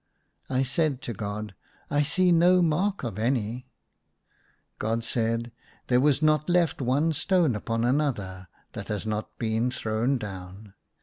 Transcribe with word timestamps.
I 0.49 0.63
said 0.63 1.03
to 1.03 1.13
God," 1.13 1.53
I 1.91 2.01
see 2.01 2.31
no 2.31 2.63
mark 2.63 3.03
of 3.03 3.19
any!" 3.19 3.69
God 4.79 5.03
said," 5.03 5.51
There 5.89 5.99
was 6.01 6.23
not 6.23 6.49
left 6.49 6.81
one 6.81 7.13
stone 7.13 7.53
upon 7.55 7.85
another 7.85 8.47
that 8.73 8.87
has 8.87 9.05
not 9.05 9.37
been 9.37 9.69
thrown 9.69 10.17
down." 10.17 10.73